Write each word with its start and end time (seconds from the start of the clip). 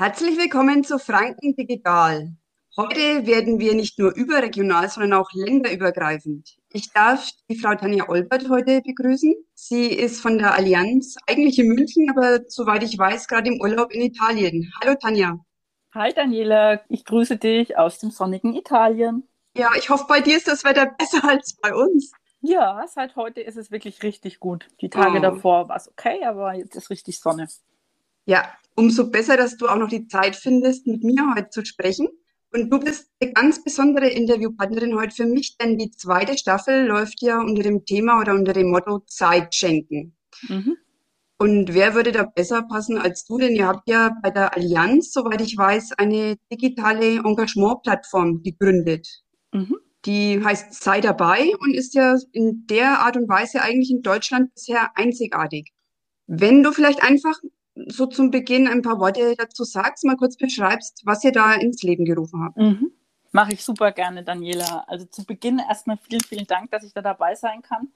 Herzlich 0.00 0.38
willkommen 0.38 0.84
zu 0.84 1.00
Franken 1.00 1.56
Digital. 1.56 2.30
Heute 2.76 3.26
werden 3.26 3.58
wir 3.58 3.74
nicht 3.74 3.98
nur 3.98 4.14
überregional, 4.14 4.88
sondern 4.88 5.14
auch 5.14 5.32
länderübergreifend. 5.32 6.56
Ich 6.72 6.92
darf 6.92 7.28
die 7.50 7.56
Frau 7.56 7.74
Tanja 7.74 8.08
Olbert 8.08 8.48
heute 8.48 8.80
begrüßen. 8.80 9.34
Sie 9.54 9.86
ist 9.86 10.20
von 10.20 10.38
der 10.38 10.54
Allianz, 10.54 11.16
eigentlich 11.26 11.58
in 11.58 11.74
München, 11.74 12.08
aber 12.10 12.42
soweit 12.46 12.84
ich 12.84 12.96
weiß, 12.96 13.26
gerade 13.26 13.48
im 13.48 13.60
Urlaub 13.60 13.90
in 13.90 14.02
Italien. 14.02 14.72
Hallo 14.80 14.94
Tanja. 14.94 15.36
Hi 15.92 16.12
Daniela, 16.14 16.80
ich 16.88 17.04
grüße 17.04 17.36
dich 17.36 17.76
aus 17.76 17.98
dem 17.98 18.12
sonnigen 18.12 18.54
Italien. 18.54 19.26
Ja, 19.56 19.72
ich 19.76 19.90
hoffe, 19.90 20.04
bei 20.08 20.20
dir 20.20 20.36
ist 20.36 20.46
das 20.46 20.62
Wetter 20.62 20.86
besser 20.96 21.28
als 21.28 21.56
bei 21.60 21.74
uns. 21.74 22.12
Ja, 22.40 22.84
seit 22.86 23.16
heute 23.16 23.40
ist 23.40 23.56
es 23.56 23.72
wirklich 23.72 24.04
richtig 24.04 24.38
gut. 24.38 24.68
Die 24.80 24.90
Tage 24.90 25.18
oh. 25.18 25.22
davor 25.22 25.68
war 25.68 25.74
es 25.74 25.88
okay, 25.88 26.24
aber 26.24 26.54
jetzt 26.54 26.76
ist 26.76 26.88
richtig 26.88 27.18
Sonne. 27.18 27.48
Ja, 28.28 28.46
umso 28.74 29.10
besser, 29.10 29.38
dass 29.38 29.56
du 29.56 29.68
auch 29.68 29.78
noch 29.78 29.88
die 29.88 30.06
Zeit 30.06 30.36
findest, 30.36 30.86
mit 30.86 31.02
mir 31.02 31.34
heute 31.34 31.48
zu 31.48 31.64
sprechen. 31.64 32.08
Und 32.52 32.68
du 32.70 32.78
bist 32.78 33.10
eine 33.20 33.32
ganz 33.32 33.64
besondere 33.64 34.08
Interviewpartnerin 34.08 34.96
heute 34.96 35.14
für 35.14 35.26
mich, 35.26 35.56
denn 35.56 35.78
die 35.78 35.90
zweite 35.90 36.36
Staffel 36.36 36.86
läuft 36.86 37.22
ja 37.22 37.40
unter 37.40 37.62
dem 37.62 37.86
Thema 37.86 38.20
oder 38.20 38.34
unter 38.34 38.52
dem 38.52 38.70
Motto 38.70 39.00
Zeit 39.06 39.54
schenken. 39.54 40.14
Mhm. 40.46 40.76
Und 41.38 41.72
wer 41.72 41.94
würde 41.94 42.12
da 42.12 42.24
besser 42.24 42.62
passen 42.62 42.98
als 42.98 43.24
du? 43.24 43.38
Denn 43.38 43.54
ihr 43.54 43.66
habt 43.66 43.88
ja 43.88 44.14
bei 44.22 44.30
der 44.30 44.54
Allianz, 44.54 45.10
soweit 45.10 45.40
ich 45.40 45.56
weiß, 45.56 45.92
eine 45.92 46.36
digitale 46.52 47.16
Engagement-Plattform 47.16 48.42
gegründet. 48.42 49.08
Mhm. 49.52 49.76
Die 50.04 50.44
heißt 50.44 50.74
Sei 50.74 51.00
dabei 51.00 51.54
und 51.60 51.74
ist 51.74 51.94
ja 51.94 52.16
in 52.32 52.66
der 52.66 53.00
Art 53.00 53.16
und 53.16 53.26
Weise 53.28 53.62
eigentlich 53.62 53.90
in 53.90 54.02
Deutschland 54.02 54.52
bisher 54.52 54.90
einzigartig. 54.96 55.72
Wenn 56.26 56.62
du 56.62 56.72
vielleicht 56.72 57.02
einfach 57.02 57.38
so 57.86 58.06
zum 58.06 58.30
Beginn 58.30 58.68
ein 58.68 58.82
paar 58.82 59.00
Worte 59.00 59.34
dazu 59.36 59.64
sagst, 59.64 60.04
mal 60.04 60.16
kurz 60.16 60.36
beschreibst, 60.36 61.02
was 61.04 61.24
ihr 61.24 61.32
da 61.32 61.54
ins 61.54 61.82
Leben 61.82 62.04
gerufen 62.04 62.42
habt. 62.42 62.56
Mhm. 62.56 62.92
Mache 63.32 63.52
ich 63.52 63.64
super 63.64 63.92
gerne, 63.92 64.24
Daniela. 64.24 64.84
Also 64.86 65.04
zu 65.06 65.24
Beginn 65.24 65.58
erstmal 65.58 65.98
vielen, 65.98 66.22
vielen 66.22 66.46
Dank, 66.46 66.70
dass 66.70 66.82
ich 66.82 66.94
da 66.94 67.02
dabei 67.02 67.34
sein 67.34 67.62
kann. 67.62 67.88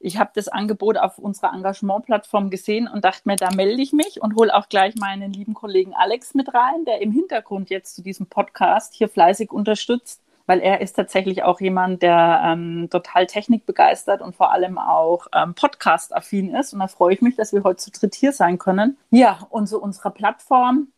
Ich 0.00 0.16
habe 0.16 0.30
das 0.34 0.46
Angebot 0.46 0.96
auf 0.96 1.18
unserer 1.18 1.52
Engagement-Plattform 1.52 2.50
gesehen 2.50 2.86
und 2.86 3.04
dachte 3.04 3.22
mir, 3.24 3.34
da 3.34 3.50
melde 3.52 3.82
ich 3.82 3.92
mich 3.92 4.22
und 4.22 4.36
hole 4.36 4.54
auch 4.54 4.68
gleich 4.68 4.94
meinen 4.94 5.32
lieben 5.32 5.54
Kollegen 5.54 5.92
Alex 5.94 6.34
mit 6.34 6.54
rein, 6.54 6.84
der 6.86 7.02
im 7.02 7.10
Hintergrund 7.10 7.68
jetzt 7.68 7.96
zu 7.96 8.02
diesem 8.02 8.26
Podcast 8.26 8.94
hier 8.94 9.08
fleißig 9.08 9.50
unterstützt 9.50 10.22
weil 10.48 10.60
er 10.60 10.80
ist 10.80 10.94
tatsächlich 10.94 11.42
auch 11.42 11.60
jemand, 11.60 12.02
der 12.02 12.40
ähm, 12.42 12.88
total 12.90 13.26
technikbegeistert 13.26 14.22
und 14.22 14.34
vor 14.34 14.50
allem 14.50 14.78
auch 14.78 15.26
ähm, 15.34 15.52
Podcast-affin 15.52 16.54
ist. 16.54 16.72
Und 16.72 16.80
da 16.80 16.88
freue 16.88 17.12
ich 17.12 17.20
mich, 17.20 17.36
dass 17.36 17.52
wir 17.52 17.64
heute 17.64 17.76
zu 17.76 17.90
dritt 17.90 18.14
hier 18.14 18.32
sein 18.32 18.56
können. 18.56 18.96
Ja, 19.10 19.46
und 19.50 19.66
so 19.66 19.78
unserer 19.78 20.10
Plattform. 20.10 20.88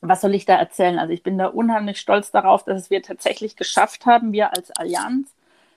Was 0.00 0.20
soll 0.20 0.34
ich 0.36 0.46
da 0.46 0.54
erzählen? 0.54 1.00
Also 1.00 1.12
ich 1.12 1.24
bin 1.24 1.38
da 1.38 1.46
unheimlich 1.46 1.98
stolz 1.98 2.30
darauf, 2.30 2.64
dass 2.64 2.82
es 2.82 2.90
wir 2.90 3.02
tatsächlich 3.02 3.56
geschafft 3.56 4.06
haben, 4.06 4.32
wir 4.32 4.56
als 4.56 4.70
Allianz 4.70 5.28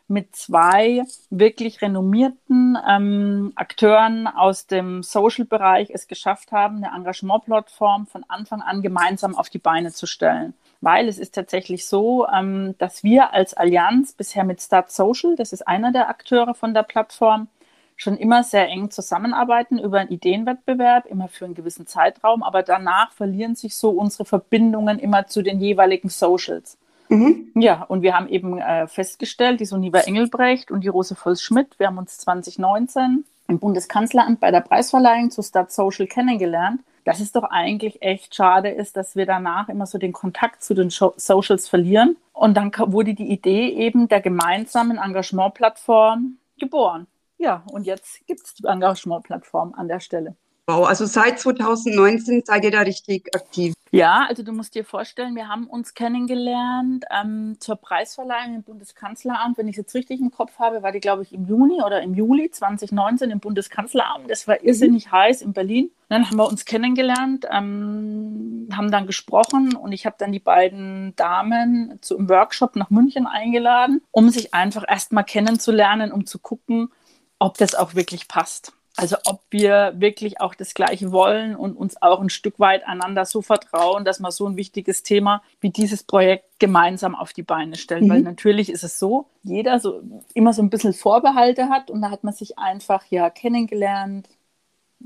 mit 0.08 0.36
zwei 0.36 1.04
wirklich 1.32 1.82
renommierten 1.82 2.78
ähm, 2.88 3.52
Akteuren 3.56 4.28
aus 4.28 4.68
dem 4.68 5.02
Social-Bereich 5.02 5.90
es 5.90 6.08
geschafft 6.08 6.52
haben, 6.52 6.84
eine 6.84 6.96
Engagement-Plattform 6.96 8.06
von 8.06 8.24
Anfang 8.28 8.62
an 8.62 8.84
gemeinsam 8.84 9.36
auf 9.36 9.50
die 9.50 9.60
Beine 9.60 9.92
zu 9.92 10.06
stellen 10.06 10.54
weil 10.84 11.08
es 11.08 11.18
ist 11.18 11.34
tatsächlich 11.34 11.86
so, 11.86 12.28
ähm, 12.28 12.76
dass 12.78 13.04
wir 13.04 13.34
als 13.34 13.54
Allianz 13.54 14.12
bisher 14.12 14.44
mit 14.44 14.62
Start 14.62 14.92
Social, 14.92 15.36
das 15.38 15.54
ist 15.54 15.66
einer 15.66 15.94
der 15.94 16.10
Akteure 16.10 16.54
von 16.54 16.74
der 16.74 16.84
Plattform, 16.84 17.48
schon 17.96 18.18
immer 18.18 18.44
sehr 18.44 18.68
eng 18.68 18.92
zusammenarbeiten 18.92 19.80
über 19.80 20.00
einen 20.00 20.10
Ideenwettbewerb, 20.10 21.06
immer 21.06 21.30
für 21.30 21.46
einen 21.46 21.54
gewissen 21.54 21.88
Zeitraum, 21.88 22.44
aber 22.44 22.64
danach 22.64 23.14
verlieren 23.14 23.56
sich 23.56 23.76
so 23.76 23.92
unsere 23.92 24.26
Verbindungen 24.26 25.00
immer 25.00 25.28
zu 25.28 25.42
den 25.42 25.62
jeweiligen 25.62 26.10
Socials. 26.10 26.78
Mhm. 27.08 27.52
Ja, 27.56 27.84
und 27.84 28.02
wir 28.02 28.16
haben 28.16 28.28
eben 28.28 28.58
äh, 28.58 28.88
festgestellt, 28.88 29.62
die 29.62 29.66
Suniva 29.66 30.00
Engelbrecht 30.00 30.70
und 30.70 30.84
die 30.84 30.90
Rose 30.90 31.16
Volz-Schmidt, 31.16 31.80
wir 31.80 31.88
haben 31.88 31.98
uns 31.98 32.18
2019 32.18 33.24
im 33.48 33.60
Bundeskanzleramt 33.60 34.40
bei 34.42 34.52
der 34.52 34.62
Preisverleihung 34.62 35.32
zu 35.32 35.42
Start 35.44 35.72
Social 35.72 36.08
kennengelernt 36.08 36.82
dass 37.06 37.20
es 37.20 37.32
doch 37.32 37.44
eigentlich 37.44 38.02
echt 38.02 38.36
schade 38.36 38.70
ist, 38.70 38.98
dass 38.98 39.16
wir 39.16 39.26
danach 39.26 39.70
immer 39.70 39.86
so 39.86 39.98
den 39.98 40.14
Kontakt 40.14 40.64
zu 40.64 40.74
den 40.74 40.90
Socials 40.90 41.68
verlieren. 41.68 42.18
Und 42.34 42.56
dann 42.56 42.72
wurde 42.88 43.14
die 43.14 43.32
Idee 43.32 43.70
eben 43.70 44.08
der 44.08 44.22
gemeinsamen 44.22 44.98
Engagement-Plattform 44.98 46.38
geboren. 46.58 47.08
Ja, 47.38 47.64
und 47.72 47.86
jetzt 47.86 48.26
gibt 48.26 48.42
es 48.46 48.54
die 48.56 48.66
Engagement-Plattform 48.66 49.74
an 49.76 49.88
der 49.88 50.00
Stelle. 50.00 50.36
Wow, 50.68 50.88
also 50.88 51.06
seit 51.06 51.40
2019 51.40 52.44
seid 52.46 52.64
ihr 52.64 52.72
da 52.72 52.80
richtig 52.82 53.36
aktiv. 53.36 53.74
Ja, 53.94 54.26
also 54.28 54.42
du 54.42 54.54
musst 54.54 54.74
dir 54.74 54.84
vorstellen, 54.84 55.36
wir 55.36 55.48
haben 55.48 55.68
uns 55.68 55.94
kennengelernt 55.94 57.06
ähm, 57.12 57.58
zur 57.60 57.76
Preisverleihung 57.76 58.56
im 58.56 58.64
Bundeskanzleramt. 58.64 59.56
Wenn 59.56 59.68
ich 59.68 59.74
es 59.74 59.78
jetzt 59.78 59.94
richtig 59.94 60.20
im 60.20 60.32
Kopf 60.32 60.58
habe, 60.58 60.82
war 60.82 60.92
die, 60.92 61.00
glaube 61.00 61.22
ich, 61.22 61.32
im 61.32 61.46
Juni 61.46 61.76
oder 61.76 62.02
im 62.02 62.16
Juli 62.16 62.50
2019 62.50 63.30
im 63.30 63.40
Bundeskanzleramt. 63.40 64.32
Das 64.32 64.48
war 64.48 64.64
irrsinnig 64.64 65.06
mhm. 65.06 65.12
heiß 65.12 65.44
in 65.44 65.54
Berlin. 65.54 65.92
Dann 66.10 66.28
haben 66.28 66.38
wir 66.38 66.48
uns 66.48 66.66
kennengelernt, 66.66 67.46
ähm, 67.52 68.68
haben 68.76 68.90
dann 68.90 69.06
gesprochen 69.06 69.76
und 69.76 69.92
ich 69.92 70.08
habe 70.08 70.16
dann 70.18 70.32
die 70.32 70.40
beiden 70.40 71.16
Damen 71.16 72.00
zu 72.02 72.18
einem 72.18 72.30
Workshop 72.30 72.76
nach 72.76 72.90
München 72.90 73.28
eingeladen, 73.28 74.02
um 74.10 74.30
sich 74.30 74.56
einfach 74.56 74.86
erstmal 74.90 75.24
kennenzulernen, 75.24 76.12
um 76.12 76.26
zu 76.26 76.40
gucken, 76.40 76.90
ob 77.38 77.60
das 77.60 77.76
auch 77.76 77.94
wirklich 77.94 78.28
passt. 78.28 78.74
Also 78.96 79.16
ob 79.26 79.42
wir 79.50 79.94
wirklich 79.98 80.40
auch 80.40 80.54
das 80.54 80.76
Gleiche 80.76 81.12
wollen 81.12 81.56
und 81.56 81.76
uns 81.76 82.00
auch 82.02 82.22
ein 82.22 82.30
Stück 82.30 82.60
weit 82.60 82.86
einander 82.86 83.26
so 83.26 83.42
vertrauen, 83.42 84.06
dass 84.06 84.20
man 84.20 84.32
so 84.32 84.48
ein 84.48 84.56
wichtiges 84.56 85.02
Thema 85.02 85.42
wie 85.62 85.72
dieses 85.72 86.04
Projekt 86.04 86.46
gemeinsam 86.60 87.16
auf 87.16 87.34
die 87.34 87.42
Beine 87.42 87.76
stellt. 87.76 88.04
Mhm. 88.04 88.10
Weil 88.10 88.22
natürlich 88.22 88.70
ist 88.70 88.84
es 88.84 89.00
so, 89.00 89.26
jeder 89.42 89.80
so 89.80 90.02
immer 90.36 90.54
so 90.54 90.62
ein 90.62 90.70
bisschen 90.70 90.94
Vorbehalte 90.94 91.70
hat 91.70 91.90
und 91.90 92.02
da 92.02 92.12
hat 92.12 92.24
man 92.24 92.34
sich 92.34 92.60
einfach 92.60 93.04
ja 93.10 93.32
kennengelernt, 93.32 94.30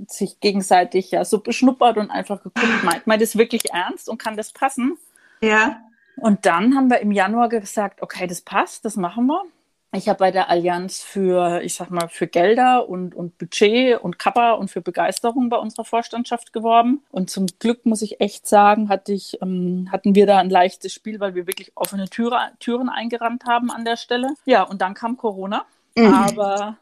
sich 0.08 0.42
gegenseitig 0.42 1.12
ja 1.12 1.24
so 1.24 1.40
beschnuppert 1.40 1.98
und 1.98 2.12
einfach 2.12 2.44
geguckt, 2.44 2.84
meint 2.84 3.08
man 3.08 3.20
das 3.20 3.38
wirklich 3.38 3.72
ernst 3.72 4.10
und 4.10 4.18
kann 4.18 4.36
das 4.36 4.52
passen? 4.52 4.98
Ja. 5.42 5.82
Und 6.18 6.46
dann 6.46 6.76
haben 6.76 6.90
wir 6.90 7.00
im 7.00 7.12
Januar 7.12 7.48
gesagt, 7.48 8.02
okay, 8.02 8.28
das 8.28 8.42
passt, 8.42 8.84
das 8.84 8.98
machen 8.98 9.28
wir. 9.28 9.44
Ich 9.98 10.08
habe 10.08 10.20
bei 10.20 10.32
der 10.32 10.50
Allianz 10.50 11.02
für, 11.02 11.62
ich 11.64 11.74
sag 11.74 11.90
mal, 11.90 12.08
für 12.08 12.28
Gelder 12.28 12.88
und, 12.88 13.16
und 13.16 13.38
Budget 13.38 14.00
und 14.00 14.20
Kappa 14.20 14.52
und 14.52 14.70
für 14.70 14.82
Begeisterung 14.82 15.50
bei 15.50 15.58
unserer 15.58 15.86
Vorstandschaft 15.86 16.54
geworben. 16.54 17.02
Und 17.12 17.30
zum 17.30 17.48
Glück 17.60 17.86
muss 17.86 18.04
ich 18.04 18.22
echt 18.22 18.48
sagen, 18.48 18.90
hatte 18.90 19.12
ich, 19.12 19.42
ähm, 19.42 19.90
hatten 19.92 20.14
wir 20.14 20.28
da 20.28 20.38
ein 20.38 20.52
leichtes 20.52 20.94
Spiel, 20.94 21.20
weil 21.20 21.34
wir 21.34 21.48
wirklich 21.48 21.72
offene 21.76 22.08
Türe, 22.10 22.38
Türen 22.60 22.90
eingerannt 22.90 23.46
haben 23.46 23.72
an 23.72 23.86
der 23.86 23.98
Stelle. 23.98 24.36
Ja, 24.46 24.64
und 24.64 24.82
dann 24.82 24.94
kam 24.94 25.18
Corona. 25.18 25.66
Mhm. 25.96 26.14
Aber 26.14 26.78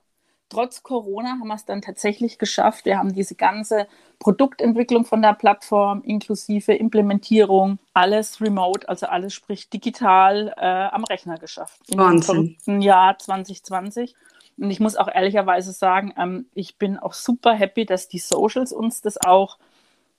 trotz 0.50 0.84
Corona 0.84 1.30
haben 1.40 1.48
wir 1.48 1.56
es 1.56 1.66
dann 1.66 1.82
tatsächlich 1.82 2.38
geschafft. 2.38 2.86
Wir 2.86 2.98
haben 2.98 3.14
diese 3.14 3.36
ganze 3.36 3.88
Produktentwicklung 4.20 5.06
von 5.06 5.22
der 5.22 5.34
Plattform 5.34 6.02
inklusive 6.04 6.74
Implementierung, 6.74 7.80
alles 7.94 8.42
remote, 8.42 8.88
also 8.88 9.08
alles 9.08 9.34
sprich 9.34 9.70
digital 9.70 10.54
äh, 10.58 10.66
am 10.66 11.04
Rechner 11.04 11.38
geschafft. 11.38 11.82
Im 11.90 12.22
verrückten 12.22 12.82
Jahr 12.82 13.18
2020. 13.18 14.16
Und 14.58 14.72
ich 14.72 14.80
muss 14.80 14.96
auch 14.96 15.10
ehrlicherweise 15.14 15.74
sagen, 15.74 16.14
ähm, 16.18 16.48
ich 16.54 16.78
bin 16.78 16.98
auch 16.98 17.14
super 17.14 17.54
happy, 17.54 17.86
dass 17.86 18.08
die 18.08 18.20
Socials 18.20 18.72
uns 18.72 19.02
das 19.02 19.18
auch 19.18 19.58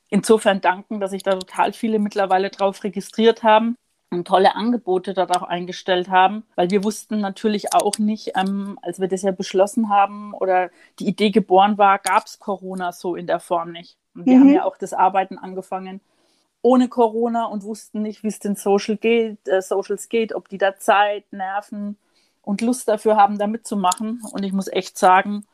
insofern 0.08 0.60
danken, 0.60 1.00
dass 1.00 1.10
sich 1.10 1.22
da 1.22 1.32
total 1.32 1.72
viele 1.72 1.98
mittlerweile 1.98 2.50
drauf 2.50 2.84
registriert 2.84 3.42
haben 3.42 3.76
und 4.10 4.26
tolle 4.26 4.54
Angebote 4.54 5.14
dort 5.14 5.36
auch 5.36 5.42
eingestellt 5.42 6.08
haben, 6.08 6.44
weil 6.54 6.70
wir 6.70 6.84
wussten 6.84 7.20
natürlich 7.20 7.74
auch 7.74 7.98
nicht, 7.98 8.32
ähm, 8.36 8.78
als 8.82 9.00
wir 9.00 9.08
das 9.08 9.22
ja 9.22 9.32
beschlossen 9.32 9.88
haben 9.88 10.32
oder 10.32 10.70
die 10.98 11.08
Idee 11.08 11.30
geboren 11.30 11.76
war, 11.76 11.98
gab 11.98 12.26
es 12.26 12.38
Corona 12.38 12.92
so 12.92 13.16
in 13.16 13.26
der 13.26 13.40
Form 13.40 13.72
nicht. 13.72 13.96
Und 14.14 14.26
wir 14.26 14.36
mhm. 14.36 14.40
haben 14.40 14.52
ja 14.54 14.64
auch 14.64 14.76
das 14.76 14.92
Arbeiten 14.92 15.38
angefangen 15.38 16.00
ohne 16.66 16.88
Corona 16.88 17.44
und 17.44 17.62
wussten 17.62 18.02
nicht, 18.02 18.24
wie 18.24 18.28
es 18.28 18.40
den 18.40 18.56
Social 18.56 18.96
geht, 18.96 19.46
äh, 19.46 19.62
Socials 19.62 20.08
geht, 20.08 20.34
ob 20.34 20.48
die 20.48 20.58
da 20.58 20.76
Zeit, 20.76 21.24
Nerven 21.32 21.96
und 22.42 22.60
Lust 22.60 22.88
dafür 22.88 23.16
haben, 23.16 23.38
da 23.38 23.46
mitzumachen. 23.46 24.20
Und 24.32 24.42
ich 24.42 24.52
muss 24.52 24.66
echt 24.66 24.98
sagen, 24.98 25.46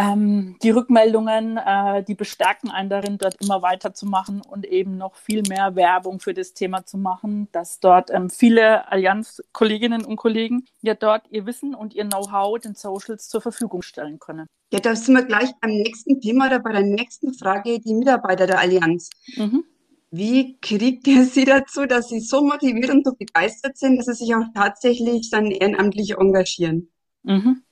ähm, 0.00 0.56
die 0.62 0.70
Rückmeldungen, 0.70 1.58
äh, 1.58 2.02
die 2.02 2.14
bestärken 2.14 2.70
einen 2.70 2.88
darin, 2.88 3.18
dort 3.18 3.36
immer 3.42 3.60
weiterzumachen 3.60 4.40
und 4.40 4.64
eben 4.64 4.96
noch 4.96 5.14
viel 5.14 5.42
mehr 5.46 5.76
Werbung 5.76 6.20
für 6.20 6.32
das 6.32 6.54
Thema 6.54 6.86
zu 6.86 6.96
machen, 6.96 7.48
dass 7.52 7.80
dort 7.80 8.10
ähm, 8.10 8.30
viele 8.30 8.90
Allianz-Kolleginnen 8.90 10.04
und 10.04 10.16
Kollegen 10.16 10.64
ja 10.80 10.94
dort 10.94 11.26
ihr 11.30 11.44
Wissen 11.44 11.74
und 11.74 11.94
ihr 11.94 12.06
Know-how 12.06 12.58
den 12.58 12.74
Socials 12.74 13.28
zur 13.28 13.42
Verfügung 13.42 13.82
stellen 13.82 14.18
können. 14.18 14.46
Ja, 14.72 14.80
da 14.80 14.96
sind 14.96 15.16
wir 15.16 15.24
gleich 15.24 15.50
beim 15.60 15.72
nächsten 15.72 16.18
Thema 16.20 16.46
oder 16.46 16.60
bei 16.60 16.72
der 16.72 16.82
nächsten 16.82 17.34
Frage, 17.34 17.78
die 17.78 17.92
Mitarbeiter 17.92 18.46
der 18.46 18.58
Allianz. 18.58 19.10
Mhm. 19.36 19.64
Wie 20.10 20.58
kriegt 20.60 21.06
ihr 21.08 21.24
sie 21.24 21.44
dazu, 21.44 21.84
dass 21.84 22.08
sie 22.08 22.20
so 22.20 22.42
motiviert 22.42 22.90
und 22.90 23.04
so 23.04 23.12
begeistert 23.12 23.76
sind, 23.76 23.98
dass 23.98 24.06
sie 24.06 24.14
sich 24.14 24.34
auch 24.34 24.46
tatsächlich 24.54 25.30
dann 25.30 25.50
ehrenamtlich 25.50 26.16
engagieren? 26.16 26.88
Mhm. 27.22 27.62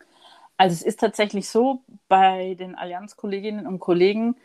Also 0.58 0.74
es 0.74 0.82
ist 0.82 0.98
tatsächlich 0.98 1.48
so, 1.48 1.84
bei 2.08 2.54
den 2.54 2.74
Allianz-Kolleginnen 2.74 3.66
und 3.66 3.80
Kollegen 3.80 4.36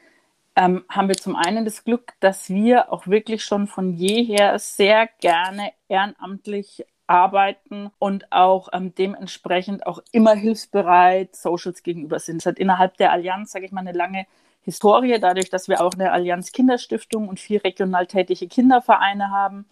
ähm, 0.56 0.86
haben 0.90 1.08
wir 1.08 1.16
zum 1.16 1.36
einen 1.36 1.66
das 1.66 1.84
Glück, 1.84 2.14
dass 2.20 2.50
wir 2.50 2.92
auch 2.92 3.08
wirklich 3.08 3.44
schon 3.44 3.68
von 3.68 3.94
jeher 3.94 4.60
sehr 4.60 5.10
gerne 5.20 5.72
ehrenamtlich 5.88 6.86
arbeiten 7.08 7.92
und 8.00 8.32
auch 8.32 8.70
ähm, 8.72 8.94
dementsprechend 8.96 9.86
auch 9.86 10.00
immer 10.12 10.36
hilfsbereit 10.36 11.36
Socials 11.36 11.84
gegenüber 11.84 12.20
sind. 12.20 12.38
Es 12.38 12.46
hat 12.46 12.60
innerhalb 12.60 12.98
der 12.98 13.12
Allianz, 13.12 13.52
sage 13.52 13.66
ich 13.66 13.72
mal, 13.72 13.82
eine 13.82 13.92
lange 13.92 14.26
Historie, 14.62 15.20
dadurch, 15.20 15.50
dass 15.50 15.68
wir 15.68 15.82
auch 15.82 15.94
eine 15.94 16.12
Allianz 16.12 16.52
Kinderstiftung 16.52 17.28
und 17.28 17.40
vier 17.40 17.64
regional 17.64 18.08
tätige 18.08 18.48
Kindervereine 18.48 19.30
haben 19.30 19.66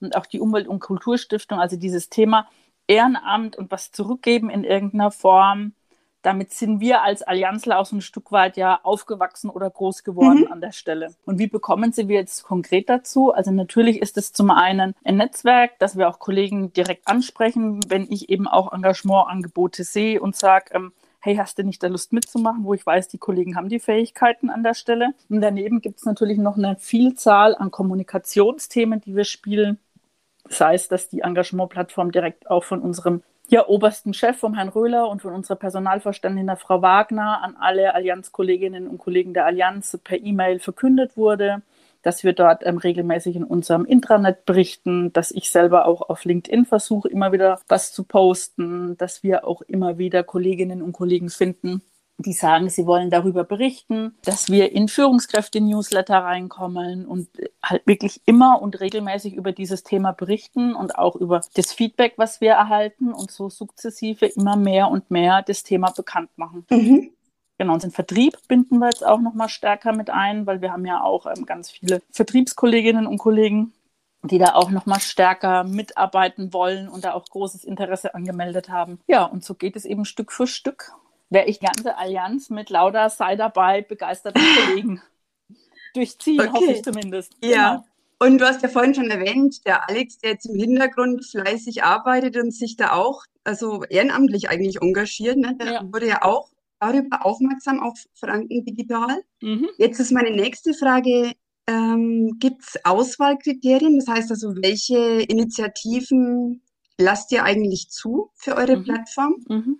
und 0.00 0.16
auch 0.16 0.26
die 0.26 0.40
Umwelt- 0.40 0.68
und 0.68 0.80
Kulturstiftung, 0.80 1.60
also 1.60 1.76
dieses 1.76 2.08
Thema 2.08 2.48
Ehrenamt 2.86 3.56
und 3.56 3.70
was 3.70 3.92
zurückgeben 3.92 4.48
in 4.48 4.64
irgendeiner 4.64 5.10
Form. 5.10 5.74
Damit 6.22 6.52
sind 6.52 6.80
wir 6.80 7.02
als 7.02 7.22
Allianzler 7.22 7.78
auch 7.78 7.86
so 7.86 7.96
ein 7.96 8.00
Stück 8.00 8.32
weit 8.32 8.56
ja 8.56 8.80
aufgewachsen 8.82 9.50
oder 9.50 9.70
groß 9.70 10.02
geworden 10.02 10.40
mhm. 10.40 10.52
an 10.52 10.60
der 10.60 10.72
Stelle. 10.72 11.14
Und 11.24 11.38
wie 11.38 11.46
bekommen 11.46 11.92
Sie 11.92 12.08
wir 12.08 12.16
jetzt 12.16 12.42
konkret 12.42 12.88
dazu? 12.88 13.32
Also 13.32 13.52
natürlich 13.52 14.02
ist 14.02 14.16
es 14.16 14.32
zum 14.32 14.50
einen 14.50 14.94
ein 15.04 15.16
Netzwerk, 15.16 15.78
dass 15.78 15.96
wir 15.96 16.08
auch 16.08 16.18
Kollegen 16.18 16.72
direkt 16.72 17.06
ansprechen, 17.06 17.80
wenn 17.88 18.10
ich 18.10 18.30
eben 18.30 18.48
auch 18.48 18.72
Engagementangebote 18.72 19.84
sehe 19.84 20.20
und 20.20 20.34
sage, 20.34 20.74
ähm, 20.74 20.92
hey, 21.20 21.36
hast 21.36 21.58
du 21.58 21.64
nicht 21.64 21.82
da 21.82 21.88
Lust 21.88 22.12
mitzumachen, 22.12 22.64
wo 22.64 22.74
ich 22.74 22.84
weiß, 22.84 23.08
die 23.08 23.18
Kollegen 23.18 23.56
haben 23.56 23.68
die 23.68 23.80
Fähigkeiten 23.80 24.50
an 24.50 24.62
der 24.62 24.74
Stelle. 24.74 25.10
Und 25.28 25.40
daneben 25.40 25.80
gibt 25.80 25.98
es 25.98 26.04
natürlich 26.04 26.38
noch 26.38 26.56
eine 26.56 26.76
Vielzahl 26.76 27.54
an 27.56 27.70
Kommunikationsthemen, 27.70 29.00
die 29.00 29.14
wir 29.14 29.24
spielen. 29.24 29.78
Das 30.44 30.60
heißt, 30.60 30.92
dass 30.92 31.08
die 31.08 31.20
Engagementplattform 31.20 32.12
direkt 32.12 32.50
auch 32.50 32.64
von 32.64 32.80
unserem 32.80 33.22
ja, 33.48 33.66
obersten 33.66 34.14
Chef, 34.14 34.36
vom 34.38 34.54
Herrn 34.54 34.68
Röhler 34.68 35.08
und 35.08 35.22
von 35.22 35.34
unserer 35.34 35.56
Personalvorständin, 35.56 36.46
der 36.46 36.56
Frau 36.56 36.82
Wagner, 36.82 37.42
an 37.42 37.56
alle 37.58 37.94
Allianzkolleginnen 37.94 38.86
und 38.86 38.98
Kollegen 38.98 39.34
der 39.34 39.46
Allianz 39.46 39.98
per 40.04 40.18
E-Mail 40.18 40.58
verkündet 40.60 41.16
wurde 41.16 41.62
dass 42.02 42.24
wir 42.24 42.32
dort 42.32 42.64
ähm, 42.64 42.78
regelmäßig 42.78 43.36
in 43.36 43.44
unserem 43.44 43.84
Intranet 43.84 44.44
berichten, 44.44 45.12
dass 45.12 45.30
ich 45.30 45.50
selber 45.50 45.86
auch 45.86 46.08
auf 46.08 46.24
LinkedIn 46.24 46.64
versuche, 46.64 47.08
immer 47.08 47.32
wieder 47.32 47.60
was 47.68 47.92
zu 47.92 48.04
posten, 48.04 48.96
dass 48.96 49.22
wir 49.22 49.46
auch 49.46 49.62
immer 49.62 49.98
wieder 49.98 50.22
Kolleginnen 50.22 50.82
und 50.82 50.92
Kollegen 50.92 51.30
finden, 51.30 51.82
die 52.18 52.32
sagen, 52.32 52.68
sie 52.68 52.84
wollen 52.84 53.10
darüber 53.10 53.44
berichten, 53.44 54.16
dass 54.24 54.48
wir 54.48 54.72
in 54.72 54.88
Führungskräfte-Newsletter 54.88 56.18
reinkommen 56.18 57.06
und 57.06 57.28
halt 57.62 57.86
wirklich 57.86 58.20
immer 58.26 58.60
und 58.60 58.80
regelmäßig 58.80 59.34
über 59.34 59.52
dieses 59.52 59.84
Thema 59.84 60.12
berichten 60.12 60.74
und 60.74 60.98
auch 60.98 61.14
über 61.14 61.40
das 61.54 61.72
Feedback, 61.72 62.14
was 62.16 62.40
wir 62.40 62.52
erhalten 62.52 63.12
und 63.12 63.30
so 63.30 63.48
sukzessive 63.48 64.26
immer 64.26 64.56
mehr 64.56 64.88
und 64.88 65.12
mehr 65.12 65.42
das 65.42 65.62
Thema 65.62 65.90
bekannt 65.90 66.30
machen. 66.36 66.66
Mhm. 66.70 67.10
Genau, 67.56 67.74
unseren 67.74 67.90
Vertrieb 67.90 68.36
binden 68.46 68.78
wir 68.78 68.86
jetzt 68.86 69.04
auch 69.04 69.20
noch 69.20 69.34
mal 69.34 69.48
stärker 69.48 69.92
mit 69.92 70.10
ein, 70.10 70.46
weil 70.46 70.60
wir 70.60 70.72
haben 70.72 70.86
ja 70.86 71.02
auch 71.02 71.26
ähm, 71.26 71.44
ganz 71.44 71.70
viele 71.70 72.02
Vertriebskolleginnen 72.12 73.06
und 73.06 73.18
Kollegen, 73.18 73.72
die 74.22 74.38
da 74.38 74.54
auch 74.54 74.70
noch 74.70 74.86
mal 74.86 75.00
stärker 75.00 75.64
mitarbeiten 75.64 76.52
wollen 76.52 76.88
und 76.88 77.04
da 77.04 77.14
auch 77.14 77.24
großes 77.24 77.64
Interesse 77.64 78.14
angemeldet 78.14 78.68
haben. 78.68 79.00
Ja, 79.08 79.24
und 79.24 79.44
so 79.44 79.54
geht 79.54 79.74
es 79.74 79.84
eben 79.84 80.04
Stück 80.04 80.32
für 80.32 80.46
Stück. 80.46 80.92
Wäre 81.30 81.46
ich 81.46 81.60
ganze 81.60 81.96
Allianz 81.96 82.50
mit 82.50 82.70
lauter 82.70 83.10
sei 83.10 83.36
dabei 83.36 83.82
begeisterten 83.82 84.42
Kollegen 84.66 85.02
durchziehen, 85.94 86.40
okay. 86.40 86.50
hoffe 86.52 86.72
ich 86.72 86.82
zumindest. 86.82 87.32
Ja. 87.42 87.70
Genau. 87.70 87.84
Und 88.20 88.38
du 88.38 88.46
hast 88.46 88.62
ja 88.62 88.68
vorhin 88.68 88.94
schon 88.94 89.10
erwähnt, 89.10 89.64
der 89.64 89.88
Alex, 89.88 90.18
der 90.18 90.32
jetzt 90.32 90.46
im 90.46 90.58
Hintergrund 90.58 91.24
fleißig 91.24 91.84
arbeitet 91.84 92.36
und 92.36 92.52
sich 92.52 92.76
da 92.76 92.92
auch 92.92 93.22
also 93.44 93.84
ehrenamtlich 93.84 94.50
eigentlich 94.50 94.82
engagiert, 94.82 95.38
ne? 95.38 95.56
der 95.56 95.72
ja. 95.72 95.92
wurde 95.92 96.08
ja 96.08 96.22
auch 96.24 96.50
darüber 96.80 97.24
aufmerksam 97.24 97.80
auf 97.80 97.96
Franken 98.14 98.64
Digital. 98.64 99.22
Mhm. 99.40 99.68
Jetzt 99.78 100.00
ist 100.00 100.10
meine 100.10 100.32
nächste 100.32 100.74
Frage, 100.74 101.32
ähm, 101.68 102.36
gibt 102.40 102.62
es 102.62 102.84
Auswahlkriterien? 102.84 103.98
Das 103.98 104.08
heißt 104.08 104.30
also, 104.30 104.54
welche 104.56 105.22
Initiativen 105.22 106.62
lasst 106.98 107.30
ihr 107.30 107.44
eigentlich 107.44 107.88
zu 107.90 108.30
für 108.34 108.56
eure 108.56 108.78
mhm. 108.78 108.84
Plattform? 108.84 109.36
Mhm. 109.48 109.78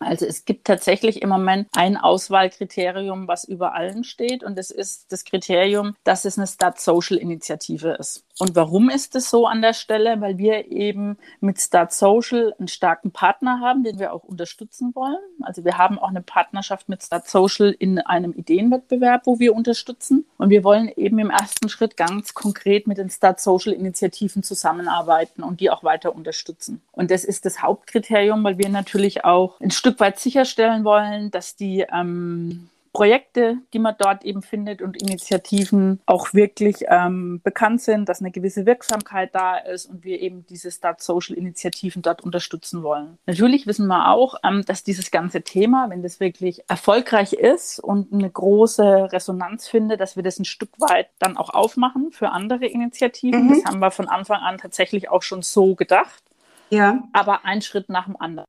Also 0.00 0.24
es 0.24 0.46
gibt 0.46 0.66
tatsächlich 0.66 1.20
im 1.20 1.28
Moment 1.28 1.68
ein 1.76 1.98
Auswahlkriterium, 1.98 3.28
was 3.28 3.44
über 3.44 3.74
allen 3.74 4.02
steht, 4.02 4.42
und 4.42 4.56
das 4.56 4.70
ist 4.70 5.12
das 5.12 5.24
Kriterium, 5.24 5.94
dass 6.04 6.24
es 6.24 6.38
eine 6.38 6.46
Start 6.46 6.80
Social 6.80 7.18
Initiative 7.18 7.90
ist. 7.90 8.24
Und 8.40 8.56
warum 8.56 8.88
ist 8.88 9.14
es 9.16 9.28
so 9.28 9.46
an 9.46 9.60
der 9.60 9.74
Stelle? 9.74 10.20
Weil 10.22 10.38
wir 10.38 10.72
eben 10.72 11.18
mit 11.40 11.60
Start 11.60 11.92
Social 11.92 12.54
einen 12.58 12.68
starken 12.68 13.10
Partner 13.10 13.60
haben, 13.60 13.84
den 13.84 13.98
wir 13.98 14.14
auch 14.14 14.24
unterstützen 14.24 14.94
wollen. 14.94 15.18
Also 15.42 15.62
wir 15.64 15.76
haben 15.76 15.98
auch 15.98 16.08
eine 16.08 16.22
Partnerschaft 16.22 16.88
mit 16.88 17.02
Start 17.02 17.28
Social 17.28 17.70
in 17.78 17.98
einem 17.98 18.32
Ideenwettbewerb, 18.32 19.26
wo 19.26 19.38
wir 19.38 19.54
unterstützen. 19.54 20.24
Und 20.38 20.48
wir 20.48 20.64
wollen 20.64 20.90
eben 20.96 21.18
im 21.18 21.28
ersten 21.28 21.68
Schritt 21.68 21.98
ganz 21.98 22.32
konkret 22.32 22.86
mit 22.86 22.96
den 22.96 23.10
Start 23.10 23.40
Social 23.40 23.74
Initiativen 23.74 24.42
zusammenarbeiten 24.42 25.42
und 25.42 25.60
die 25.60 25.68
auch 25.68 25.84
weiter 25.84 26.14
unterstützen. 26.14 26.80
Und 26.92 27.10
das 27.10 27.24
ist 27.24 27.44
das 27.44 27.60
Hauptkriterium, 27.60 28.42
weil 28.42 28.56
wir 28.56 28.70
natürlich 28.70 29.22
auch 29.22 29.60
ein 29.60 29.70
Stück 29.70 30.00
weit 30.00 30.18
sicherstellen 30.18 30.84
wollen, 30.84 31.30
dass 31.30 31.56
die 31.56 31.84
ähm, 31.92 32.70
Projekte, 32.92 33.58
die 33.72 33.78
man 33.78 33.94
dort 33.98 34.24
eben 34.24 34.42
findet 34.42 34.82
und 34.82 35.00
Initiativen 35.00 36.00
auch 36.06 36.34
wirklich 36.34 36.84
ähm, 36.88 37.40
bekannt 37.42 37.80
sind, 37.80 38.08
dass 38.08 38.20
eine 38.20 38.32
gewisse 38.32 38.66
Wirksamkeit 38.66 39.34
da 39.34 39.56
ist 39.56 39.86
und 39.86 40.04
wir 40.04 40.20
eben 40.20 40.44
diese 40.46 40.70
Start 40.72 41.00
Social 41.00 41.36
Initiativen 41.36 42.02
dort 42.02 42.22
unterstützen 42.22 42.82
wollen. 42.82 43.18
Natürlich 43.26 43.66
wissen 43.66 43.86
wir 43.86 44.10
auch, 44.10 44.34
ähm, 44.44 44.64
dass 44.66 44.82
dieses 44.82 45.10
ganze 45.10 45.42
Thema, 45.42 45.88
wenn 45.88 46.02
das 46.02 46.18
wirklich 46.18 46.62
erfolgreich 46.68 47.32
ist 47.32 47.78
und 47.78 48.12
eine 48.12 48.28
große 48.28 49.12
Resonanz 49.12 49.68
findet, 49.68 50.00
dass 50.00 50.16
wir 50.16 50.24
das 50.24 50.40
ein 50.40 50.44
Stück 50.44 50.70
weit 50.78 51.08
dann 51.20 51.36
auch 51.36 51.50
aufmachen 51.50 52.10
für 52.10 52.30
andere 52.30 52.66
Initiativen. 52.66 53.44
Mhm. 53.44 53.48
Das 53.50 53.64
haben 53.66 53.78
wir 53.78 53.92
von 53.92 54.08
Anfang 54.08 54.40
an 54.40 54.58
tatsächlich 54.58 55.08
auch 55.08 55.22
schon 55.22 55.42
so 55.42 55.76
gedacht. 55.76 56.24
Ja. 56.70 57.02
Aber 57.12 57.44
ein 57.44 57.62
Schritt 57.62 57.88
nach 57.88 58.06
dem 58.06 58.20
anderen 58.20 58.46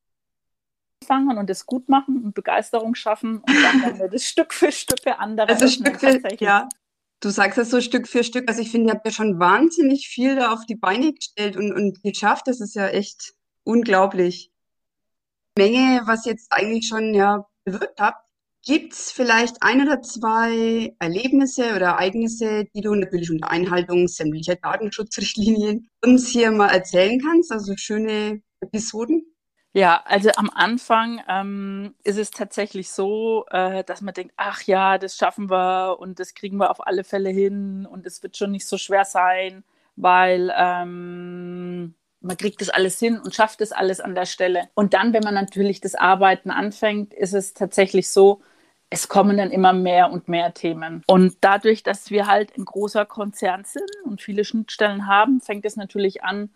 anfangen 1.01 1.37
und 1.37 1.49
das 1.49 1.65
gut 1.65 1.89
machen 1.89 2.23
und 2.23 2.35
Begeisterung 2.35 2.95
schaffen 2.95 3.37
und 3.37 3.63
dann 3.63 3.81
werden 3.81 3.99
wir 3.99 4.09
das 4.09 4.23
Stück 4.27 4.53
für 4.53 4.71
Stück 4.71 5.01
für 5.01 5.19
andere. 5.19 5.49
Also 5.49 5.67
Stück 5.67 5.99
für, 5.99 6.19
ja. 6.39 6.69
Du 7.19 7.29
sagst 7.29 7.57
das 7.57 7.69
so 7.69 7.81
Stück 7.81 8.07
für 8.07 8.23
Stück. 8.23 8.49
Also 8.49 8.61
ich 8.61 8.71
finde, 8.71 8.89
ihr 8.89 8.95
habt 8.95 9.05
ja 9.05 9.11
schon 9.11 9.39
wahnsinnig 9.39 10.07
viel 10.07 10.35
da 10.35 10.51
auf 10.51 10.65
die 10.65 10.75
Beine 10.75 11.13
gestellt 11.13 11.55
und, 11.55 11.71
und 11.71 12.01
geschafft. 12.01 12.47
Das 12.47 12.61
ist 12.61 12.75
ja 12.75 12.87
echt 12.87 13.33
unglaublich. 13.63 14.51
Menge, 15.55 16.01
was 16.05 16.25
jetzt 16.25 16.51
eigentlich 16.51 16.87
schon 16.87 17.13
ja 17.13 17.45
bewirkt 17.63 17.99
habt. 17.99 18.25
Gibt 18.63 18.93
es 18.93 19.11
vielleicht 19.11 19.61
ein 19.61 19.81
oder 19.81 20.01
zwei 20.01 20.95
Erlebnisse 20.99 21.75
oder 21.75 21.87
Ereignisse, 21.87 22.65
die 22.75 22.81
du 22.81 22.93
natürlich 22.93 23.31
unter 23.31 23.49
Einhaltung 23.49 24.07
sämtlicher 24.07 24.55
Datenschutzrichtlinien 24.55 25.89
uns 26.03 26.29
hier 26.29 26.51
mal 26.51 26.69
erzählen 26.69 27.19
kannst? 27.19 27.51
Also 27.51 27.75
schöne 27.75 28.41
Episoden? 28.61 29.30
Ja, 29.73 30.01
also 30.05 30.29
am 30.35 30.49
Anfang 30.53 31.21
ähm, 31.29 31.95
ist 32.03 32.17
es 32.17 32.31
tatsächlich 32.31 32.91
so, 32.91 33.45
äh, 33.51 33.85
dass 33.85 34.01
man 34.01 34.13
denkt, 34.13 34.33
ach 34.35 34.63
ja, 34.63 34.97
das 34.97 35.15
schaffen 35.15 35.49
wir 35.49 35.97
und 35.99 36.19
das 36.19 36.33
kriegen 36.33 36.57
wir 36.57 36.71
auf 36.71 36.85
alle 36.85 37.05
Fälle 37.05 37.29
hin 37.29 37.85
und 37.89 38.05
es 38.05 38.21
wird 38.21 38.35
schon 38.35 38.51
nicht 38.51 38.67
so 38.67 38.77
schwer 38.77 39.05
sein, 39.05 39.63
weil 39.95 40.53
ähm, 40.57 41.95
man 42.19 42.37
kriegt 42.37 42.59
das 42.59 42.67
alles 42.69 42.99
hin 42.99 43.17
und 43.17 43.33
schafft 43.33 43.61
das 43.61 43.71
alles 43.71 44.01
an 44.01 44.13
der 44.13 44.25
Stelle. 44.25 44.69
Und 44.73 44.93
dann, 44.93 45.13
wenn 45.13 45.23
man 45.23 45.33
natürlich 45.35 45.79
das 45.79 45.95
Arbeiten 45.95 46.51
anfängt, 46.51 47.13
ist 47.13 47.33
es 47.33 47.53
tatsächlich 47.53 48.09
so, 48.09 48.41
es 48.89 49.07
kommen 49.07 49.37
dann 49.37 49.51
immer 49.51 49.71
mehr 49.71 50.11
und 50.11 50.27
mehr 50.27 50.53
Themen. 50.53 51.01
Und 51.07 51.37
dadurch, 51.41 51.81
dass 51.81 52.11
wir 52.11 52.27
halt 52.27 52.57
ein 52.57 52.65
großer 52.65 53.05
Konzern 53.05 53.63
sind 53.63 53.89
und 54.03 54.21
viele 54.21 54.43
Schnittstellen 54.43 55.07
haben, 55.07 55.39
fängt 55.39 55.63
es 55.65 55.77
natürlich 55.77 56.23
an, 56.25 56.49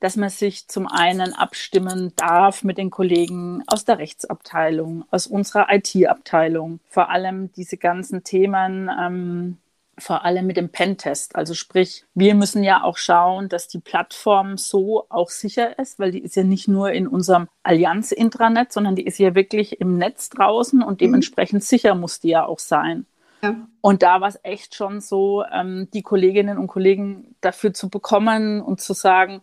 dass 0.00 0.16
man 0.16 0.30
sich 0.30 0.66
zum 0.66 0.86
einen 0.86 1.34
abstimmen 1.34 2.12
darf 2.16 2.64
mit 2.64 2.78
den 2.78 2.90
Kollegen 2.90 3.62
aus 3.66 3.84
der 3.84 3.98
Rechtsabteilung, 3.98 5.04
aus 5.10 5.26
unserer 5.26 5.66
IT-Abteilung, 5.70 6.80
vor 6.88 7.10
allem 7.10 7.52
diese 7.52 7.76
ganzen 7.76 8.24
Themen, 8.24 8.90
ähm, 8.98 9.58
vor 9.98 10.24
allem 10.24 10.46
mit 10.46 10.56
dem 10.56 10.70
Pentest. 10.70 11.36
Also 11.36 11.52
sprich, 11.52 12.04
wir 12.14 12.34
müssen 12.34 12.64
ja 12.64 12.82
auch 12.82 12.96
schauen, 12.96 13.50
dass 13.50 13.68
die 13.68 13.78
Plattform 13.78 14.56
so 14.56 15.04
auch 15.10 15.28
sicher 15.28 15.78
ist, 15.78 15.98
weil 15.98 16.10
die 16.10 16.20
ist 16.20 16.36
ja 16.36 16.44
nicht 16.44 16.68
nur 16.68 16.90
in 16.92 17.06
unserem 17.06 17.48
Allianz-Intranet, 17.62 18.72
sondern 18.72 18.96
die 18.96 19.04
ist 19.04 19.18
ja 19.18 19.34
wirklich 19.34 19.80
im 19.80 19.98
Netz 19.98 20.30
draußen 20.30 20.82
und 20.82 20.94
mhm. 20.94 21.04
dementsprechend 21.04 21.62
mhm. 21.62 21.66
sicher 21.66 21.94
muss 21.94 22.20
die 22.20 22.30
ja 22.30 22.46
auch 22.46 22.58
sein. 22.58 23.04
Ja. 23.42 23.56
Und 23.80 24.02
da 24.02 24.20
war 24.20 24.28
es 24.28 24.38
echt 24.42 24.74
schon 24.74 25.00
so, 25.00 25.44
ähm, 25.52 25.88
die 25.92 26.02
Kolleginnen 26.02 26.58
und 26.58 26.66
Kollegen 26.66 27.34
dafür 27.40 27.72
zu 27.72 27.88
bekommen 27.88 28.60
und 28.60 28.80
zu 28.80 28.92
sagen, 28.92 29.42